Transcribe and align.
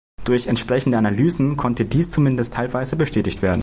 Durch 0.23 0.47
entsprechende 0.47 0.97
Analysen 0.97 1.57
konnte 1.57 1.85
dies 1.85 2.09
zumindest 2.09 2.55
teilweise 2.55 2.95
bestätigt 2.95 3.43
werden. 3.43 3.59